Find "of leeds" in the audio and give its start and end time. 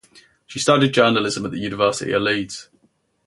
2.13-2.69